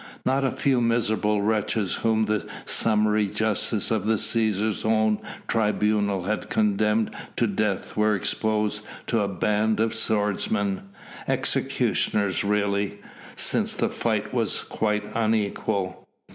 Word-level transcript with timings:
Not 0.25 0.43
a 0.43 0.49
few 0.49 0.81
miserable 0.81 1.43
wretches 1.43 1.97
whom 1.97 2.25
the 2.25 2.43
summary 2.65 3.27
justice 3.27 3.91
of 3.91 4.07
the 4.07 4.15
Cæsar's 4.15 4.83
own 4.83 5.19
tribunal 5.47 6.23
had 6.23 6.49
condemned 6.49 7.11
to 7.37 7.45
death 7.45 7.95
were 7.95 8.15
exposed 8.15 8.81
to 9.05 9.19
a 9.19 9.27
band 9.27 9.79
of 9.79 9.93
swordsmen 9.93 10.81
executioners 11.27 12.43
really, 12.43 12.99
since 13.35 13.75
the 13.75 13.89
fight 13.89 14.33
was 14.33 14.61
quite 14.63 15.03
unequal. 15.13 16.07